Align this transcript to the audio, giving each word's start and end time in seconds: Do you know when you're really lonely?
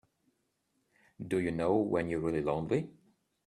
Do 1.33 1.37
you 1.37 1.51
know 1.51 1.75
when 1.75 2.09
you're 2.09 2.21
really 2.21 2.41
lonely? 2.41 2.89